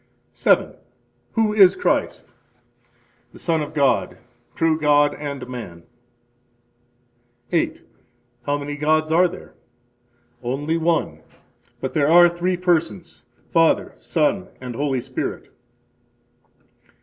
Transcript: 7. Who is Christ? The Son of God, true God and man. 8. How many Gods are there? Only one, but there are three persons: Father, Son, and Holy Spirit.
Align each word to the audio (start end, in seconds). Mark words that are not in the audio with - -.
7. 0.33 0.73
Who 1.33 1.53
is 1.53 1.75
Christ? 1.75 2.33
The 3.33 3.37
Son 3.37 3.61
of 3.61 3.75
God, 3.75 4.17
true 4.55 4.79
God 4.79 5.13
and 5.13 5.45
man. 5.47 5.83
8. 7.51 7.83
How 8.47 8.57
many 8.57 8.77
Gods 8.77 9.11
are 9.11 9.27
there? 9.27 9.53
Only 10.41 10.75
one, 10.77 11.19
but 11.81 11.93
there 11.93 12.09
are 12.09 12.27
three 12.27 12.57
persons: 12.57 13.25
Father, 13.53 13.93
Son, 13.97 14.47
and 14.59 14.73
Holy 14.75 15.01
Spirit. 15.01 15.49